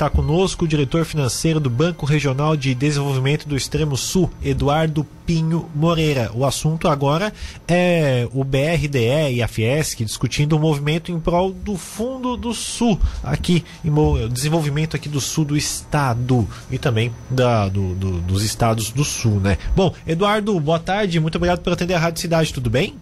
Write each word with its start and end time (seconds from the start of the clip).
está 0.00 0.08
conosco 0.08 0.64
o 0.64 0.68
diretor 0.68 1.04
financeiro 1.04 1.60
do 1.60 1.68
Banco 1.68 2.06
Regional 2.06 2.56
de 2.56 2.74
Desenvolvimento 2.74 3.46
do 3.46 3.54
Extremo 3.54 3.98
Sul, 3.98 4.30
Eduardo 4.42 5.06
Pinho 5.26 5.68
Moreira. 5.74 6.30
O 6.32 6.46
assunto 6.46 6.88
agora 6.88 7.30
é 7.68 8.26
o 8.32 8.42
BRDE 8.42 9.34
e 9.34 9.42
a 9.42 9.48
Fiesc 9.48 10.02
discutindo 10.02 10.56
o 10.56 10.58
movimento 10.58 11.12
em 11.12 11.20
prol 11.20 11.52
do 11.52 11.76
Fundo 11.76 12.34
do 12.34 12.54
Sul, 12.54 12.98
aqui, 13.22 13.62
em 13.84 13.92
desenvolvimento 14.30 14.96
aqui 14.96 15.06
do 15.06 15.20
sul 15.20 15.44
do 15.44 15.54
estado 15.54 16.48
e 16.70 16.78
também 16.78 17.12
da, 17.28 17.68
do, 17.68 17.94
do, 17.94 18.20
dos 18.22 18.42
estados 18.42 18.90
do 18.90 19.04
sul, 19.04 19.38
né? 19.38 19.58
Bom, 19.76 19.92
Eduardo, 20.06 20.58
boa 20.58 20.78
tarde, 20.78 21.20
muito 21.20 21.36
obrigado 21.36 21.60
por 21.60 21.74
atender 21.74 21.92
a 21.92 21.98
Rádio 21.98 22.22
Cidade, 22.22 22.54
tudo 22.54 22.70
bem? 22.70 22.96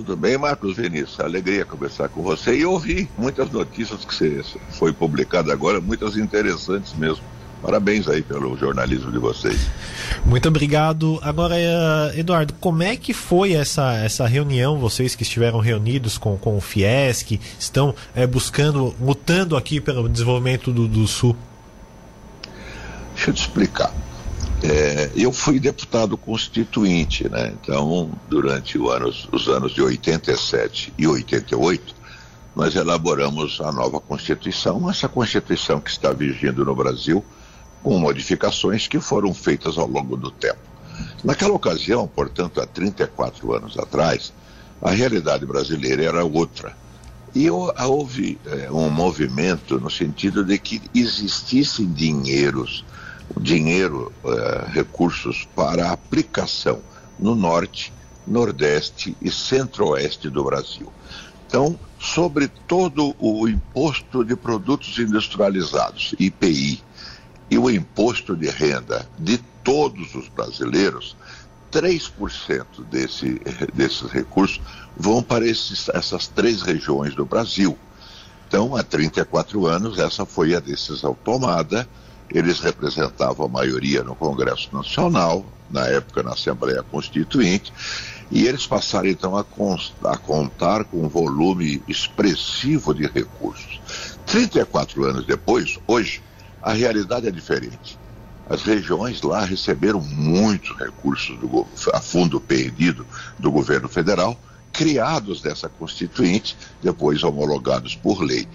Tudo 0.00 0.16
bem, 0.16 0.38
Marcos 0.38 0.78
Vinícius? 0.78 1.20
Alegria 1.20 1.62
conversar 1.62 2.08
com 2.08 2.22
você 2.22 2.56
e 2.56 2.64
ouvir 2.64 3.06
muitas 3.18 3.50
notícias 3.50 4.02
que 4.02 4.14
você 4.14 4.42
foi 4.70 4.94
publicada 4.94 5.52
agora, 5.52 5.78
muitas 5.78 6.16
interessantes 6.16 6.94
mesmo. 6.94 7.22
Parabéns 7.60 8.08
aí 8.08 8.22
pelo 8.22 8.56
jornalismo 8.56 9.12
de 9.12 9.18
vocês. 9.18 9.60
Muito 10.24 10.48
obrigado. 10.48 11.20
Agora, 11.20 11.54
eh, 11.54 12.18
Eduardo, 12.18 12.54
como 12.54 12.82
é 12.82 12.96
que 12.96 13.12
foi 13.12 13.52
essa, 13.52 13.94
essa 13.96 14.26
reunião? 14.26 14.78
Vocês 14.78 15.14
que 15.14 15.22
estiveram 15.22 15.58
reunidos 15.58 16.16
com, 16.16 16.38
com 16.38 16.56
o 16.56 16.62
Fiesc, 16.62 17.38
estão 17.58 17.94
é, 18.14 18.26
buscando, 18.26 18.94
lutando 18.98 19.54
aqui 19.54 19.82
pelo 19.82 20.08
desenvolvimento 20.08 20.72
do, 20.72 20.88
do 20.88 21.06
Sul? 21.06 21.36
Deixa 23.14 23.28
eu 23.28 23.34
te 23.34 23.42
explicar. 23.42 23.92
É, 24.62 25.10
eu 25.16 25.32
fui 25.32 25.58
deputado 25.58 26.18
constituinte, 26.18 27.28
né? 27.28 27.54
Então, 27.60 28.10
durante 28.28 28.76
anos, 28.76 29.26
os 29.32 29.48
anos 29.48 29.72
de 29.72 29.80
87 29.80 30.92
e 30.98 31.06
88, 31.06 31.94
nós 32.54 32.76
elaboramos 32.76 33.58
a 33.60 33.72
nova 33.72 34.00
Constituição, 34.00 34.90
essa 34.90 35.08
Constituição 35.08 35.80
que 35.80 35.90
está 35.90 36.12
vigindo 36.12 36.64
no 36.64 36.74
Brasil, 36.74 37.24
com 37.82 37.98
modificações 37.98 38.86
que 38.86 39.00
foram 39.00 39.32
feitas 39.32 39.78
ao 39.78 39.86
longo 39.86 40.14
do 40.16 40.30
tempo. 40.30 40.58
Naquela 41.24 41.54
ocasião, 41.54 42.06
portanto, 42.06 42.60
há 42.60 42.66
34 42.66 43.54
anos 43.54 43.78
atrás, 43.78 44.32
a 44.82 44.90
realidade 44.90 45.46
brasileira 45.46 46.04
era 46.04 46.24
outra. 46.24 46.76
E 47.34 47.48
houve 47.48 48.38
é, 48.44 48.70
um 48.70 48.90
movimento 48.90 49.80
no 49.80 49.88
sentido 49.88 50.44
de 50.44 50.58
que 50.58 50.82
existissem 50.94 51.90
dinheiros 51.90 52.84
dinheiro, 53.38 54.12
eh, 54.24 54.64
recursos 54.72 55.46
para 55.54 55.90
aplicação 55.90 56.80
no 57.18 57.34
norte, 57.34 57.92
nordeste 58.26 59.16
e 59.20 59.30
centro-oeste 59.30 60.28
do 60.30 60.44
Brasil. 60.44 60.92
Então, 61.46 61.78
sobre 61.98 62.48
todo 62.48 63.14
o 63.18 63.48
imposto 63.48 64.24
de 64.24 64.36
produtos 64.36 64.98
industrializados, 64.98 66.14
IPI, 66.18 66.82
e 67.50 67.58
o 67.58 67.68
imposto 67.68 68.36
de 68.36 68.48
renda 68.48 69.08
de 69.18 69.38
todos 69.64 70.14
os 70.14 70.28
brasileiros, 70.28 71.16
3% 71.72 72.84
desse, 72.90 73.40
desses 73.74 74.10
recursos 74.10 74.60
vão 74.96 75.22
para 75.22 75.46
esses, 75.46 75.88
essas 75.88 76.28
três 76.28 76.62
regiões 76.62 77.14
do 77.14 77.24
Brasil. 77.24 77.76
Então, 78.46 78.76
há 78.76 78.82
34 78.82 79.66
anos, 79.66 79.98
essa 79.98 80.24
foi 80.24 80.54
a 80.54 80.60
decisão 80.60 81.16
tomada 81.24 81.88
eles 82.32 82.60
representavam 82.60 83.46
a 83.46 83.48
maioria 83.48 84.02
no 84.02 84.14
Congresso 84.14 84.68
Nacional, 84.72 85.44
na 85.70 85.86
época 85.86 86.22
na 86.22 86.32
Assembleia 86.32 86.82
Constituinte, 86.82 87.72
e 88.30 88.46
eles 88.46 88.66
passaram 88.66 89.08
então 89.08 89.36
a, 89.36 89.44
a 90.04 90.16
contar 90.16 90.84
com 90.84 91.04
um 91.04 91.08
volume 91.08 91.82
expressivo 91.88 92.94
de 92.94 93.06
recursos. 93.06 93.80
34 94.26 95.04
anos 95.04 95.26
depois, 95.26 95.78
hoje, 95.86 96.22
a 96.62 96.72
realidade 96.72 97.26
é 97.26 97.30
diferente. 97.30 97.98
As 98.48 98.62
regiões 98.62 99.22
lá 99.22 99.44
receberam 99.44 100.00
muitos 100.00 100.76
recursos 100.76 101.38
do, 101.38 101.66
a 101.92 102.00
fundo 102.00 102.40
perdido 102.40 103.06
do 103.38 103.50
governo 103.50 103.88
federal 103.88 104.38
criados 104.72 105.40
dessa 105.40 105.68
Constituinte, 105.68 106.56
depois 106.82 107.22
homologados 107.22 107.94
por 107.94 108.22
lei. 108.22 108.46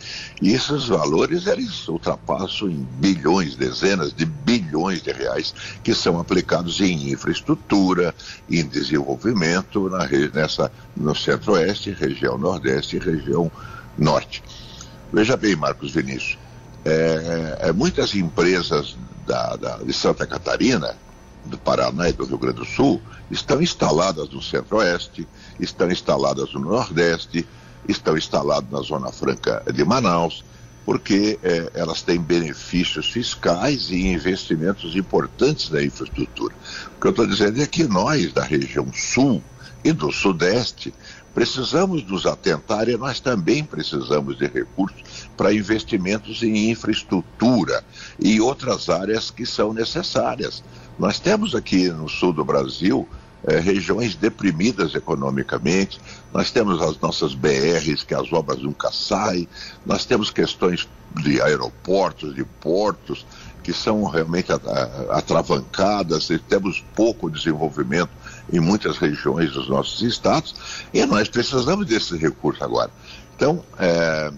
E 0.42 0.53
esses 0.53 0.88
valores 0.88 1.48
eles 1.48 1.88
ultrapassam 1.88 2.70
em 2.70 2.88
bilhões, 3.00 3.56
dezenas 3.56 4.14
de 4.14 4.26
bilhões 4.26 5.02
de 5.02 5.12
reais 5.12 5.53
que 5.84 5.94
são 5.94 6.20
aplicados 6.20 6.81
em 6.81 7.12
infraestrutura, 7.12 8.14
em 8.50 8.66
desenvolvimento 8.66 9.90
na, 9.90 10.08
nessa, 10.34 10.72
no 10.96 11.16
Centro-Oeste, 11.16 11.92
região 11.92 12.38
Nordeste 12.38 12.96
e 12.96 13.00
região 13.00 13.52
Norte. 13.97 14.44
Veja 15.12 15.38
bem, 15.38 15.56
Marcos 15.56 15.92
Vinícius, 15.92 16.38
é, 16.84 17.58
é, 17.62 17.72
muitas 17.72 18.14
empresas 18.14 18.97
da, 19.26 19.56
da, 19.56 19.78
de 19.78 19.94
Santa 19.94 20.28
Catarina, 20.28 20.96
do 21.50 21.57
Paraná 21.57 22.09
e 22.09 22.13
do 22.13 22.25
Rio 22.25 22.38
Grande 22.38 22.57
do 22.57 22.66
Sul 22.66 23.01
estão 23.29 23.61
instaladas 23.61 24.29
no 24.29 24.41
Centro-Oeste, 24.41 25.28
estão 25.59 25.89
instaladas 25.89 26.53
no 26.53 26.59
Nordeste, 26.59 27.47
estão 27.88 28.17
instaladas 28.17 28.69
na 28.69 28.81
Zona 28.81 29.11
Franca 29.11 29.63
de 29.72 29.84
Manaus, 29.84 30.44
porque 30.85 31.39
é, 31.41 31.72
elas 31.73 32.03
têm 32.03 32.19
benefícios 32.19 33.09
fiscais 33.11 33.89
e 33.89 34.07
investimentos 34.07 34.95
importantes 34.95 35.69
na 35.72 35.84
infraestrutura. 35.84 36.53
O 36.95 37.01
que 37.01 37.07
eu 37.07 37.11
estou 37.11 37.25
dizendo 37.25 37.61
é 37.61 37.66
que 37.66 37.85
nós, 37.85 38.31
da 38.31 38.44
região 38.44 38.91
sul 38.94 39.41
e 39.84 39.91
do 39.91 40.11
sudeste, 40.11 40.94
precisamos 41.35 42.01
nos 42.05 42.25
atentar 42.25 42.88
e 42.88 42.95
nós 42.95 43.19
também 43.19 43.63
precisamos 43.63 44.38
de 44.38 44.47
recursos 44.47 45.28
para 45.35 45.53
investimentos 45.53 46.41
em 46.41 46.72
infraestrutura 46.72 47.84
e 48.17 48.39
outras 48.39 48.89
áreas 48.89 49.29
que 49.29 49.45
são 49.45 49.73
necessárias. 49.73 50.63
Nós 50.97 51.19
temos 51.19 51.53
aqui 51.53 51.89
no 51.89 52.07
sul 52.07 52.31
do 52.31 52.44
Brasil 52.44 53.07
é, 53.47 53.59
regiões 53.59 54.16
deprimidas 54.16 54.95
economicamente, 54.95 56.00
nós 56.33 56.50
temos 56.50 56.81
as 56.81 57.00
nossas 57.00 57.35
BRs, 57.35 58.03
que 58.03 58.16
as 58.16 58.33
obras 58.33 58.59
nunca 58.59 58.91
saem, 58.91 59.47
nós 59.85 60.03
temos 60.03 60.31
questões 60.31 60.88
de 61.22 61.39
aeroportos, 61.41 62.34
de 62.34 62.44
portos, 62.44 63.25
que 63.61 63.72
são 63.72 64.03
realmente 64.05 64.51
atravancadas, 65.11 66.29
e 66.29 66.39
temos 66.39 66.84
pouco 66.95 67.29
desenvolvimento 67.29 68.09
em 68.51 68.59
muitas 68.59 68.97
regiões 68.97 69.51
dos 69.51 69.69
nossos 69.69 70.01
estados, 70.01 70.55
e 70.94 71.05
nós 71.05 71.29
precisamos 71.29 71.85
desse 71.85 72.17
recurso 72.17 72.63
agora. 72.63 72.89
Então, 73.35 73.63
é, 73.78 74.31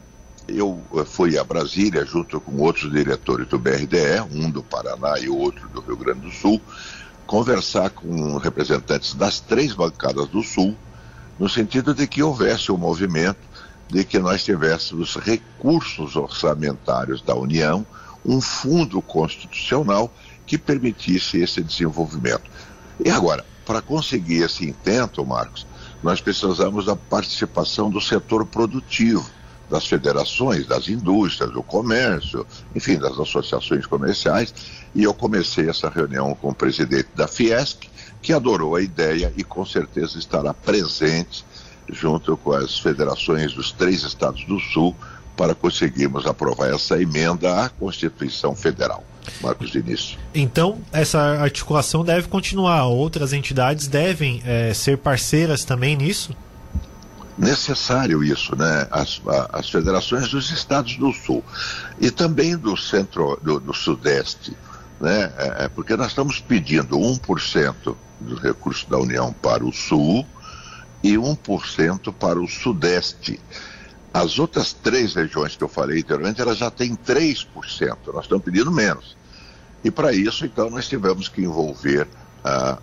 eu 0.47 0.81
fui 1.05 1.37
a 1.37 1.43
Brasília 1.43 2.05
junto 2.05 2.39
com 2.39 2.57
outros 2.57 2.91
diretores 2.91 3.47
do 3.47 3.59
BRDE, 3.59 4.21
um 4.31 4.49
do 4.49 4.63
Paraná 4.63 5.19
e 5.19 5.29
outro 5.29 5.67
do 5.69 5.81
Rio 5.81 5.97
Grande 5.97 6.21
do 6.21 6.31
Sul, 6.31 6.61
conversar 7.25 7.89
com 7.89 8.37
representantes 8.37 9.13
das 9.13 9.39
três 9.39 9.73
bancadas 9.73 10.27
do 10.27 10.41
Sul, 10.41 10.75
no 11.37 11.49
sentido 11.49 11.93
de 11.93 12.07
que 12.07 12.23
houvesse 12.23 12.71
um 12.71 12.77
movimento 12.77 13.39
de 13.89 14.03
que 14.03 14.19
nós 14.19 14.43
tivéssemos 14.43 15.15
recursos 15.15 16.15
orçamentários 16.15 17.21
da 17.21 17.35
União, 17.35 17.85
um 18.25 18.41
fundo 18.41 19.01
constitucional 19.01 20.11
que 20.45 20.57
permitisse 20.57 21.39
esse 21.41 21.61
desenvolvimento. 21.61 22.49
E 23.03 23.09
agora, 23.09 23.45
para 23.65 23.81
conseguir 23.81 24.43
esse 24.43 24.65
intento, 24.65 25.25
Marcos, 25.25 25.67
nós 26.01 26.21
precisamos 26.21 26.85
da 26.85 26.95
participação 26.95 27.89
do 27.89 27.99
setor 27.99 28.45
produtivo 28.45 29.36
das 29.69 29.85
federações, 29.85 30.65
das 30.65 30.87
indústrias, 30.87 31.51
do 31.51 31.61
comércio, 31.61 32.45
enfim, 32.75 32.97
das 32.97 33.19
associações 33.19 33.85
comerciais, 33.85 34.53
e 34.95 35.03
eu 35.03 35.13
comecei 35.13 35.69
essa 35.69 35.89
reunião 35.89 36.33
com 36.35 36.49
o 36.49 36.55
presidente 36.55 37.09
da 37.15 37.27
Fiesc, 37.27 37.89
que 38.21 38.33
adorou 38.33 38.75
a 38.75 38.81
ideia 38.81 39.33
e 39.37 39.43
com 39.43 39.65
certeza 39.65 40.17
estará 40.17 40.53
presente 40.53 41.45
junto 41.89 42.35
com 42.37 42.51
as 42.51 42.79
federações 42.79 43.53
dos 43.53 43.71
três 43.71 44.03
estados 44.03 44.43
do 44.45 44.59
Sul 44.59 44.95
para 45.35 45.53
conseguirmos 45.53 46.25
aprovar 46.25 46.73
essa 46.73 47.01
emenda 47.01 47.65
à 47.65 47.69
Constituição 47.69 48.55
Federal. 48.55 49.03
Marcos 49.41 49.71
Vinícius. 49.71 50.17
Então, 50.33 50.79
essa 50.91 51.19
articulação 51.19 52.03
deve 52.03 52.27
continuar. 52.27 52.85
Outras 52.85 53.33
entidades 53.33 53.87
devem 53.87 54.41
é, 54.45 54.73
ser 54.73 54.97
parceiras 54.97 55.63
também 55.63 55.95
nisso? 55.95 56.35
Necessário 57.37 58.23
isso, 58.23 58.55
né? 58.55 58.87
As, 58.89 59.21
as 59.53 59.69
federações 59.69 60.29
dos 60.29 60.49
estados 60.51 60.95
do 60.97 61.13
sul 61.13 61.43
e 61.99 62.09
também 62.09 62.57
do 62.57 62.75
centro, 62.75 63.39
do, 63.41 63.59
do 63.59 63.73
sudeste, 63.73 64.55
né? 64.99 65.31
É, 65.37 65.65
é 65.65 65.67
porque 65.67 65.95
nós 65.95 66.07
estamos 66.07 66.39
pedindo 66.39 66.97
1% 66.97 67.95
dos 68.19 68.41
recursos 68.41 68.85
da 68.89 68.97
União 68.97 69.31
para 69.33 69.63
o 69.63 69.71
sul 69.71 70.25
e 71.03 71.13
1% 71.13 72.13
para 72.13 72.39
o 72.39 72.47
sudeste. 72.47 73.39
As 74.13 74.39
outras 74.39 74.73
três 74.73 75.13
regiões 75.13 75.55
que 75.55 75.63
eu 75.63 75.69
falei 75.69 75.99
anteriormente, 75.99 76.41
elas 76.41 76.57
já 76.57 76.71
têm 76.71 76.95
3%, 76.95 77.47
nós 78.13 78.23
estamos 78.23 78.43
pedindo 78.43 78.71
menos. 78.71 79.15
E 79.83 79.91
para 79.91 80.11
isso, 80.11 80.43
então, 80.43 80.69
nós 80.71 80.87
tivemos 80.87 81.27
que 81.27 81.41
envolver 81.41 82.07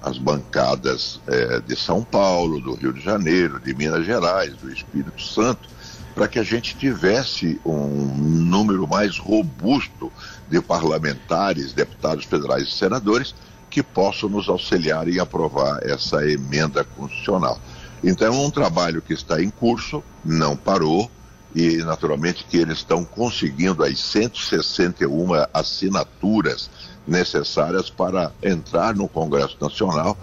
as 0.03 0.19
bancadas 0.19 1.21
é, 1.27 1.61
de 1.61 1.75
São 1.77 2.03
Paulo, 2.03 2.61
do 2.61 2.75
Rio 2.75 2.93
de 2.93 3.01
Janeiro, 3.01 3.59
de 3.59 3.75
Minas 3.75 4.05
Gerais, 4.05 4.55
do 4.57 4.71
Espírito 4.71 5.23
Santo, 5.23 5.69
para 6.15 6.29
que 6.29 6.39
a 6.39 6.43
gente 6.43 6.77
tivesse 6.77 7.61
um 7.65 8.15
número 8.15 8.87
mais 8.87 9.19
robusto 9.19 10.13
de 10.49 10.61
parlamentares, 10.61 11.73
deputados 11.73 12.25
federais 12.25 12.69
e 12.69 12.71
senadores 12.71 13.35
que 13.69 13.83
possam 13.83 14.29
nos 14.29 14.49
auxiliar 14.49 15.09
em 15.09 15.19
aprovar 15.19 15.81
essa 15.83 16.25
emenda 16.29 16.85
constitucional. 16.85 17.59
Então, 18.03 18.29
é 18.29 18.31
um 18.31 18.51
trabalho 18.51 19.03
que 19.03 19.15
está 19.15 19.43
em 19.43 19.51
curso, 19.51 20.05
não 20.25 20.57
parou, 20.57 21.11
e 21.55 21.79
naturalmente 21.79 22.45
que 22.45 22.57
eles 22.57 22.79
estão 22.79 23.05
conseguindo 23.05 23.83
as 23.83 23.99
161 23.99 25.29
assinaturas 25.53 26.69
necessárias 27.07 27.91
para 27.91 28.33
entrar 28.43 28.95
no 28.95 29.09
Congresso 29.09 29.57
Nacional 29.61 30.17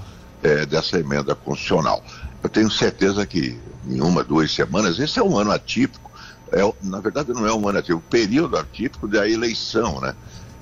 é, 0.43 0.65
dessa 0.65 0.99
emenda 0.99 1.35
constitucional. 1.35 2.03
Eu 2.43 2.49
tenho 2.49 2.71
certeza 2.71 3.25
que 3.25 3.59
em 3.87 4.01
uma, 4.01 4.23
duas 4.23 4.51
semanas, 4.51 4.99
esse 4.99 5.19
é 5.19 5.23
um 5.23 5.37
ano 5.37 5.51
atípico, 5.51 6.11
é, 6.51 6.61
na 6.81 6.99
verdade 6.99 7.31
não 7.31 7.45
é 7.45 7.53
um 7.53 7.67
ano 7.67 7.79
atípico, 7.79 7.99
o 7.99 8.09
período 8.09 8.57
atípico 8.57 9.07
da 9.07 9.27
eleição, 9.27 9.99
né? 10.01 10.15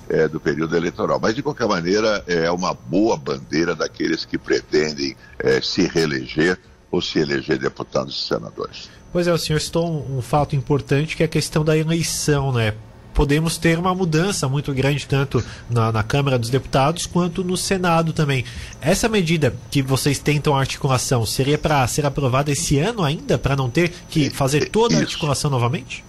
É, 0.08 0.26
do 0.26 0.40
período 0.40 0.76
eleitoral. 0.76 1.20
Mas, 1.22 1.36
de 1.36 1.42
qualquer 1.42 1.68
maneira, 1.68 2.24
é 2.26 2.50
uma 2.50 2.74
boa 2.74 3.16
bandeira 3.16 3.76
daqueles 3.76 4.24
que 4.24 4.36
pretendem 4.36 5.16
é, 5.38 5.60
se 5.60 5.86
reeleger 5.86 6.58
ou 6.90 7.00
se 7.00 7.20
eleger 7.20 7.60
deputados 7.60 8.20
e 8.20 8.26
senadores. 8.26 8.90
Pois 9.12 9.28
é, 9.28 9.32
o 9.32 9.38
senhor 9.38 9.60
citou 9.60 9.88
um, 9.88 10.18
um 10.18 10.20
fato 10.20 10.56
importante 10.56 11.16
que 11.16 11.22
é 11.22 11.26
a 11.26 11.28
questão 11.28 11.64
da 11.64 11.78
eleição, 11.78 12.52
né? 12.52 12.74
Podemos 13.14 13.56
ter 13.56 13.78
uma 13.78 13.94
mudança 13.94 14.48
muito 14.48 14.72
grande 14.72 15.06
tanto 15.06 15.42
na, 15.68 15.92
na, 15.92 16.02
Câmara 16.02 16.38
dos 16.38 16.50
Deputados 16.50 17.06
quanto 17.06 17.44
no 17.44 17.56
Senado 17.56 18.12
também. 18.12 18.44
Essa 18.80 19.08
medida 19.08 19.54
que 19.70 19.82
vocês 19.82 20.18
tentam 20.18 20.56
articulação 20.56 21.24
seria 21.26 21.58
para 21.58 21.86
ser 21.86 22.06
aprovada 22.06 22.50
esse 22.50 22.78
ano 22.78 23.04
ainda, 23.04 23.38
para 23.38 23.56
não 23.56 23.70
ter 23.70 23.92
que 24.08 24.30
fazer 24.30 24.68
toda 24.70 24.96
a 24.96 25.00
articulação 25.00 25.50
novamente? 25.50 26.04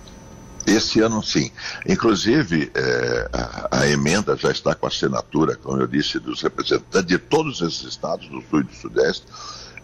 Esse 0.66 1.02
ano 1.02 1.24
sim. 1.24 1.52
Inclusive, 1.88 2.72
é, 2.74 3.30
a, 3.34 3.80
a, 3.80 3.88
emenda 3.88 4.38
já 4.38 4.52
está 4.52 4.76
com 4.76 4.86
a 4.86 4.90
assinatura, 4.90 5.56
como 5.56 5.82
eu 5.82 5.88
disse, 5.88 6.20
dos 6.20 6.42
representantes 6.42 7.08
de 7.08 7.18
todos 7.18 7.62
esses 7.62 7.84
estados 7.84 8.28
do 8.28 8.42
Sul 8.50 8.62
e 8.62 8.64
do 8.64 8.74
Sudeste. 8.74 9.26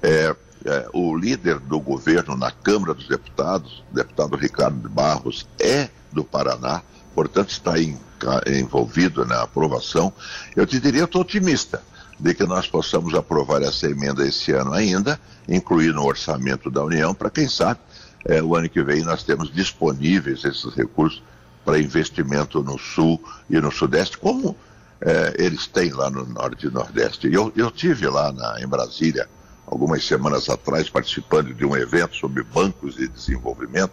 É, 0.02 0.36
é, 0.66 0.88
o 0.94 1.16
líder 1.16 1.60
do 1.60 1.80
governo 1.80 2.36
na 2.36 2.52
Câmara 2.52 2.94
dos 2.94 3.08
Deputados, 3.08 3.84
o 3.92 3.96
deputado 3.96 4.36
Ricardo 4.36 4.90
Barros, 4.90 5.48
é 5.60 5.90
do 6.12 6.24
Paraná, 6.24 6.82
portanto 7.18 7.50
está 7.50 7.80
em, 7.80 7.98
envolvido 8.46 9.26
na 9.26 9.42
aprovação. 9.42 10.14
Eu 10.56 10.68
te 10.68 10.80
diria, 10.80 11.02
eu 11.02 11.06
estou 11.06 11.22
otimista 11.22 11.82
de 12.20 12.36
que 12.36 12.44
nós 12.44 12.68
possamos 12.68 13.16
aprovar 13.16 13.64
essa 13.64 13.90
emenda 13.90 14.24
esse 14.24 14.52
ano 14.52 14.72
ainda, 14.72 15.20
incluir 15.50 15.96
no 15.96 16.06
orçamento 16.06 16.70
da 16.70 16.84
União, 16.84 17.16
para 17.16 17.32
quem 17.32 17.50
sabe 17.50 17.80
é, 18.24 18.40
o 18.44 18.56
ano 18.56 18.70
que 18.70 18.84
vem 18.84 19.04
nós 19.04 19.24
temos 19.24 19.52
disponíveis 19.52 20.46
esses 20.46 20.76
recursos 20.76 21.24
para 21.66 21.80
investimento 21.80 22.62
no 22.62 22.78
Sul 22.78 23.20
e 23.50 23.60
no 23.60 23.72
Sudeste, 23.72 24.16
como 24.20 24.56
é, 25.02 25.34
eles 25.40 25.66
têm 25.66 25.92
lá 25.92 26.12
no 26.12 26.24
Norte 26.24 26.68
e 26.68 26.70
Nordeste. 26.70 27.34
Eu, 27.34 27.52
eu 27.56 27.72
tive 27.72 28.08
lá 28.08 28.32
na, 28.32 28.62
em 28.62 28.68
Brasília 28.68 29.28
algumas 29.66 30.06
semanas 30.06 30.50
atrás 30.50 30.88
participando 30.88 31.52
de 31.52 31.66
um 31.66 31.76
evento 31.76 32.16
sobre 32.16 32.44
bancos 32.44 32.96
de 32.96 33.08
desenvolvimento 33.08 33.92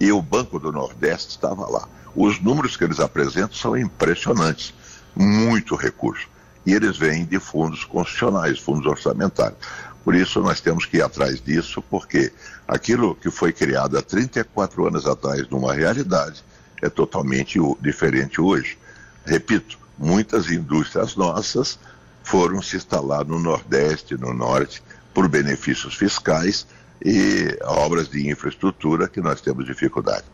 e 0.00 0.12
o 0.12 0.20
Banco 0.20 0.58
do 0.58 0.72
Nordeste 0.72 1.30
estava 1.30 1.68
lá. 1.68 1.88
Os 2.14 2.40
números 2.40 2.76
que 2.76 2.84
eles 2.84 3.00
apresentam 3.00 3.54
são 3.54 3.76
impressionantes, 3.76 4.72
muito 5.14 5.74
recurso. 5.74 6.28
E 6.66 6.72
eles 6.72 6.96
vêm 6.96 7.24
de 7.24 7.38
fundos 7.38 7.84
constitucionais, 7.84 8.58
fundos 8.58 8.86
orçamentários. 8.86 9.58
Por 10.04 10.14
isso 10.14 10.40
nós 10.40 10.60
temos 10.60 10.84
que 10.84 10.98
ir 10.98 11.02
atrás 11.02 11.40
disso, 11.40 11.82
porque 11.82 12.32
aquilo 12.68 13.14
que 13.14 13.30
foi 13.30 13.52
criado 13.52 13.98
há 13.98 14.02
34 14.02 14.86
anos 14.86 15.06
atrás 15.06 15.48
numa 15.48 15.72
realidade 15.72 16.44
é 16.82 16.88
totalmente 16.88 17.58
diferente 17.80 18.40
hoje. 18.40 18.78
Repito, 19.24 19.78
muitas 19.98 20.50
indústrias 20.50 21.16
nossas 21.16 21.78
foram 22.22 22.60
se 22.60 22.76
instalar 22.76 23.24
no 23.24 23.38
Nordeste, 23.38 24.16
no 24.16 24.32
Norte, 24.34 24.82
por 25.12 25.28
benefícios 25.28 25.94
fiscais 25.94 26.66
e 27.02 27.58
obras 27.62 28.08
de 28.08 28.30
infraestrutura 28.30 29.08
que 29.08 29.20
nós 29.20 29.40
temos 29.40 29.64
dificuldade. 29.64 30.24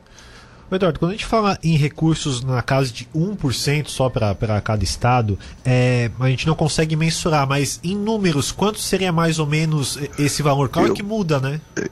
Eduardo, 0.77 1.01
quando 1.01 1.11
a 1.11 1.15
gente 1.15 1.27
fala 1.27 1.59
em 1.63 1.77
recursos 1.77 2.45
na 2.45 2.63
casa 2.63 2.93
de 2.93 3.05
1% 3.15 3.89
só 3.89 4.09
para 4.09 4.61
cada 4.61 4.85
estado, 4.85 5.39
é, 5.65 6.11
a 6.21 6.29
gente 6.29 6.47
não 6.47 6.55
consegue 6.55 6.95
mensurar, 6.95 7.47
mas 7.47 7.81
em 7.83 7.97
números, 7.97 8.53
quanto 8.53 8.79
seria 8.79 9.11
mais 9.11 9.39
ou 9.39 9.47
menos 9.47 9.99
esse 10.19 10.43
valor? 10.43 10.69
Claro 10.69 10.89
eu, 10.89 10.95
que 10.95 11.03
muda, 11.03 11.41
né? 11.41 11.61
É, 11.77 11.89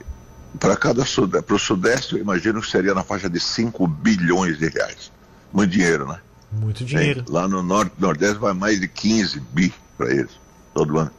para 0.57 0.75
cada 0.77 1.03
para 1.45 1.55
o 1.55 1.59
Sudeste, 1.59 2.15
eu 2.15 2.21
imagino 2.21 2.61
que 2.61 2.69
seria 2.69 2.93
na 2.93 3.03
faixa 3.03 3.29
de 3.29 3.39
5 3.39 3.85
bilhões 3.87 4.57
de 4.57 4.69
reais. 4.69 5.11
Muito 5.53 5.71
dinheiro, 5.71 6.07
né? 6.07 6.19
Muito 6.51 6.83
dinheiro. 6.83 7.25
lá 7.29 7.47
no 7.47 7.61
Norte 7.61 7.93
Nordeste 7.99 8.39
vai 8.39 8.53
mais 8.53 8.79
de 8.79 8.87
15 8.87 9.39
bi 9.51 9.73
para 9.97 10.11
eles, 10.11 10.31
todo 10.73 10.97
ano. 10.97 11.11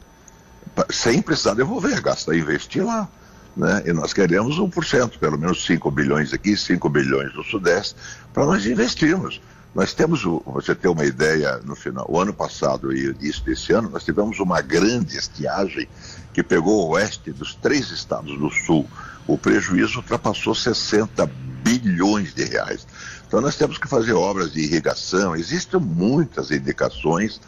Sem 0.89 1.21
precisar 1.21 1.53
devolver, 1.53 2.01
gasta 2.01 2.35
investir 2.35 2.83
lá. 2.83 3.07
Né? 3.55 3.83
E 3.85 3.93
nós 3.93 4.13
queremos 4.13 4.57
1%, 4.57 5.17
pelo 5.17 5.37
menos 5.37 5.65
5 5.65 5.91
bilhões 5.91 6.33
aqui, 6.33 6.55
5 6.55 6.89
bilhões 6.89 7.33
no 7.35 7.43
Sudeste, 7.43 7.95
para 8.33 8.45
nós 8.45 8.65
investirmos. 8.65 9.41
Nós 9.73 9.93
temos, 9.93 10.23
você 10.45 10.75
ter 10.75 10.89
uma 10.89 11.05
ideia, 11.05 11.59
no 11.63 11.75
final, 11.75 12.05
o 12.09 12.19
ano 12.19 12.33
passado 12.33 12.91
e 12.91 13.05
início 13.05 13.43
desse 13.43 13.71
ano, 13.71 13.89
nós 13.89 14.03
tivemos 14.03 14.39
uma 14.39 14.61
grande 14.61 15.17
estiagem 15.17 15.87
que 16.33 16.43
pegou 16.43 16.87
o 16.87 16.89
oeste 16.91 17.31
dos 17.31 17.55
três 17.55 17.89
estados 17.89 18.37
do 18.37 18.49
sul. 18.49 18.85
O 19.25 19.37
prejuízo 19.37 19.97
ultrapassou 19.99 20.53
60 20.53 21.25
bilhões 21.63 22.33
de 22.33 22.43
reais. 22.43 22.85
Então 23.25 23.39
nós 23.39 23.55
temos 23.55 23.77
que 23.77 23.87
fazer 23.87 24.11
obras 24.11 24.51
de 24.51 24.59
irrigação, 24.59 25.35
existem 25.35 25.79
muitas 25.79 26.51
indicações 26.51 27.39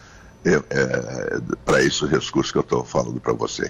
é, 0.45 0.53
é, 0.69 1.41
para 1.65 1.83
esses 1.83 2.01
recursos 2.09 2.51
que 2.51 2.57
eu 2.57 2.61
estou 2.61 2.85
falando 2.85 3.19
para 3.19 3.33
você. 3.33 3.69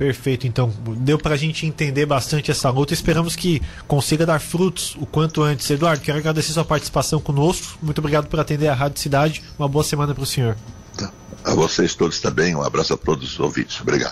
Perfeito, 0.00 0.46
então 0.46 0.72
deu 0.96 1.18
para 1.18 1.34
a 1.34 1.36
gente 1.36 1.66
entender 1.66 2.06
bastante 2.06 2.50
essa 2.50 2.70
luta. 2.70 2.94
Esperamos 2.94 3.36
que 3.36 3.60
consiga 3.86 4.24
dar 4.24 4.40
frutos 4.40 4.96
o 4.98 5.04
quanto 5.04 5.42
antes. 5.42 5.68
Eduardo, 5.68 6.02
quero 6.02 6.16
agradecer 6.16 6.54
sua 6.54 6.64
participação 6.64 7.20
conosco. 7.20 7.76
Muito 7.82 7.98
obrigado 7.98 8.26
por 8.26 8.40
atender 8.40 8.68
a 8.68 8.74
Rádio 8.74 8.98
Cidade. 8.98 9.42
Uma 9.58 9.68
boa 9.68 9.84
semana 9.84 10.14
para 10.14 10.22
o 10.22 10.26
senhor. 10.26 10.56
A 11.44 11.54
vocês 11.54 11.94
todos 11.94 12.18
também. 12.18 12.56
Um 12.56 12.62
abraço 12.62 12.94
a 12.94 12.96
todos 12.96 13.34
os 13.34 13.40
ouvintes. 13.40 13.78
Obrigado. 13.82 14.08